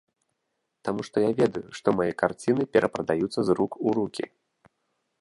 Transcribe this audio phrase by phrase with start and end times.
[0.89, 4.25] Таму што я ведаю, што мае карціны перапрадаюцца з рук у рукі!